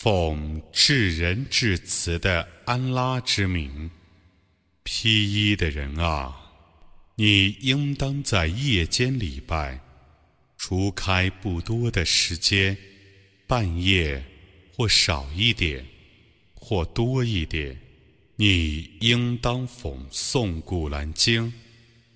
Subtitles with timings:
[0.00, 3.90] 奉至仁至慈的安拉之名，
[4.82, 6.34] 披衣的人啊，
[7.16, 9.78] 你应当在夜间礼拜，
[10.56, 12.74] 除开不多的时间，
[13.46, 14.24] 半夜
[14.74, 15.84] 或少一点，
[16.54, 17.78] 或多一点，
[18.36, 21.52] 你应当讽诵古兰经，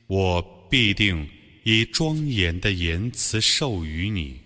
[0.07, 1.29] 我必定
[1.65, 4.41] 以庄严的言辞授予你。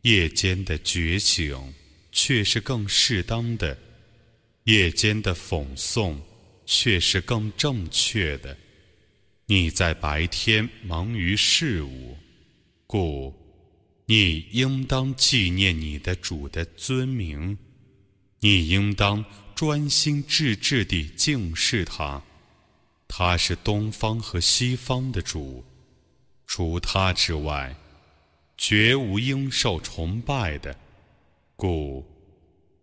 [0.00, 1.74] 夜间的觉醒。
[2.12, 3.76] 却是更适当的，
[4.64, 6.16] 夜间的讽诵
[6.64, 8.56] 却是更正确的。
[9.46, 12.16] 你在白天忙于事物，
[12.86, 13.34] 故
[14.06, 17.58] 你应当纪念你的主的尊名，
[18.40, 22.22] 你应当专心致志地敬视他。
[23.08, 25.64] 他是东方和西方的主，
[26.46, 27.76] 除他之外，
[28.56, 30.78] 绝无应受崇拜的。
[31.55, 32.03] 故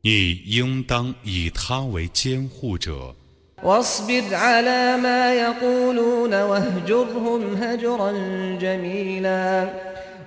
[0.02, 3.14] 你应当以他为监护者。
[3.62, 8.12] واصبر على ما يقولون واهجرهم هجرا
[8.60, 9.68] جميلا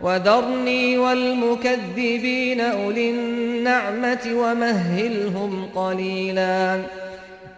[0.02, 6.82] وذرني والمكذبين أولي النعمة ومهلهم قليلا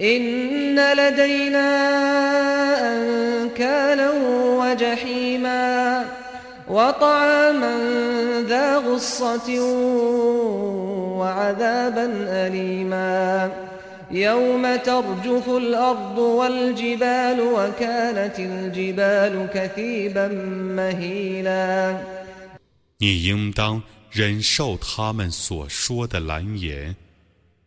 [0.02, 1.70] إن لدينا
[2.94, 4.10] أنكالا
[4.60, 6.06] وجحيما
[6.68, 7.76] وطعاما
[8.48, 9.50] ذا غصة
[11.20, 12.06] وعذابا
[12.46, 13.52] أليما
[14.12, 20.28] يوم ترجف الأرض والجبال وكانت الجبال كثيبا
[20.78, 21.98] مهيلا
[22.98, 26.96] 你应当忍受他们所说的蓝言，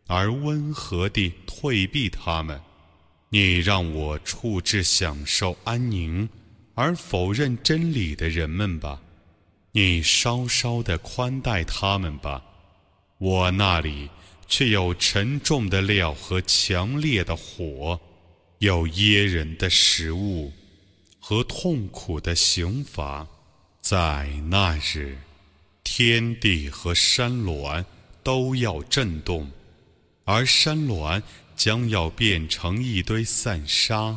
[0.07, 2.59] 而温和地退避他们。
[3.29, 6.29] 你让我处置享受安宁。
[6.80, 9.00] 而否认真理的人们吧，
[9.72, 12.44] 你稍稍的宽待他们吧，
[13.18, 14.08] 我那里
[14.46, 17.98] 却有沉重的料和强烈的火，
[18.58, 20.52] 有噎人的食物
[21.18, 23.26] 和痛苦的刑罚。
[23.80, 25.18] 在那日，
[25.82, 27.84] 天地和山峦
[28.22, 29.50] 都要震动，
[30.22, 31.20] 而山峦
[31.56, 34.16] 将要变成一堆散沙。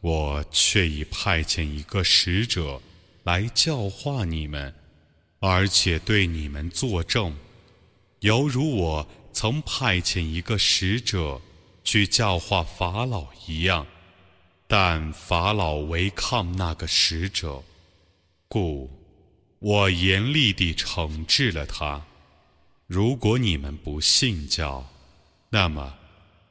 [0.00, 2.80] 我却已派遣一个使者
[3.24, 4.74] 来教化你们，
[5.40, 7.36] 而且对你们作证，
[8.20, 11.42] 犹如我曾派遣一个使者
[11.84, 13.86] 去教化法老一样。
[14.66, 17.62] 但法老违抗那个使者，
[18.48, 18.88] 故
[19.58, 22.06] 我严厉地惩治了他。
[22.86, 24.90] 如果你们不信教，
[25.50, 25.94] 那么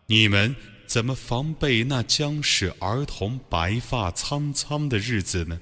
[0.05, 0.55] 你们。
[0.89, 5.61] 怎么防备那将使儿童白发苍苍的日子呢？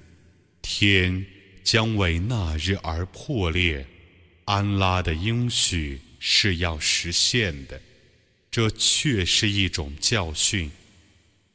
[0.61, 1.25] 天
[1.65, 3.85] 将为那日而破裂，
[4.45, 7.81] 安拉的应许是要实现的，
[8.49, 10.71] 这却是一种教训。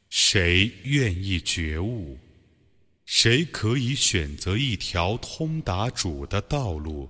[0.07, 2.19] 谁愿意觉悟？
[3.07, 7.09] 谁可以选择一条通达主的道路？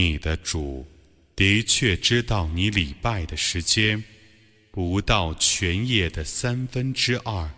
[0.00, 0.86] 你的主
[1.34, 4.04] 的确知道你礼拜的时间
[4.70, 7.50] 不到全夜的三分之二，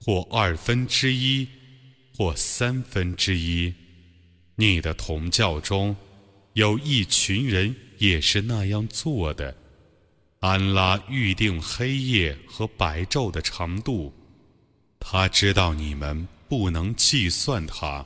[0.00, 1.46] 或二分之一，
[2.16, 3.72] 或三分之一。
[4.56, 5.94] 你的同教中
[6.54, 9.56] 有一群人也是那样做的。
[10.40, 14.12] 安拉预定黑夜和白昼的长度，
[14.98, 18.04] 他知道你们不能计算它，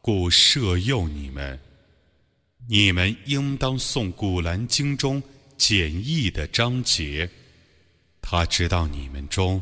[0.00, 1.58] 故赦诱你们。
[2.66, 5.22] 你们应当诵《古兰经》中
[5.58, 7.28] 简易的章节。
[8.22, 9.60] 他知道你们中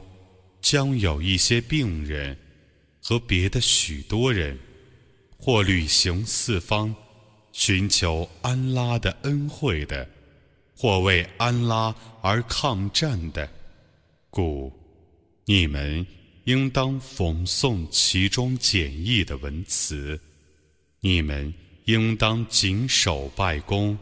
[0.61, 2.37] 将有一些病人
[3.03, 4.57] 和别的许多人，
[5.37, 6.95] 或旅行四方，
[7.53, 10.09] 寻求安拉的恩惠的，
[10.77, 13.51] 或为安拉而抗战的，
[14.31, 14.73] 故
[15.45, 16.07] 你们
[16.45, 20.21] 应当讽诵其中简易的文词。
[21.01, 21.53] 你们。
[21.85, 23.99] 应当谨守拜功，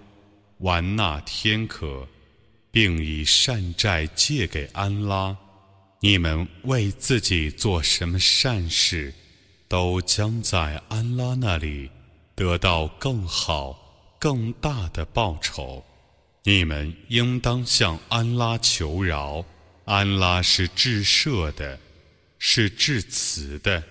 [0.59, 2.07] 完纳天可，
[2.71, 5.37] 并以善债借给安拉。
[6.01, 9.13] 你们为自己做什么善事，
[9.69, 11.91] 都将在安拉那里
[12.35, 15.85] 得到更好、更大的报酬。
[16.43, 19.45] 你们应当向安拉求饶，
[19.85, 21.79] 安拉是至赦的，
[22.39, 23.83] 是至慈的。